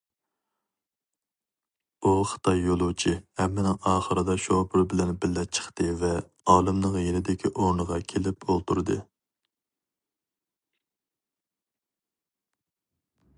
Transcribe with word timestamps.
ئۇ 2.03 2.13
خىتاي 2.29 2.63
يولۇچى 2.67 3.13
ھەممىنىڭ 3.41 3.77
ئاخىرىدا 3.91 4.37
شوپۇر 4.45 4.85
بىلەن 4.95 5.13
بىللە 5.25 5.45
چىقتى 5.57 5.91
ۋە 6.01 6.11
ئالىمنىڭ 6.55 6.97
يېنىدىكى 7.03 7.53
ئورنىغا 7.53 8.01
كېلىپ 8.13 8.49
ئولتۇردى. 8.49 9.01